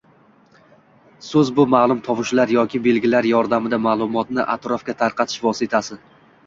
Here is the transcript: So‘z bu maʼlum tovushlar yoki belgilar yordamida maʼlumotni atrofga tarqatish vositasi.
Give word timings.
So‘z 1.27 1.51
bu 1.59 1.65
maʼlum 1.75 2.01
tovushlar 2.09 2.55
yoki 2.57 2.83
belgilar 2.89 3.31
yordamida 3.35 3.81
maʼlumotni 3.87 4.49
atrofga 4.59 4.99
tarqatish 5.05 5.43
vositasi. 5.49 6.03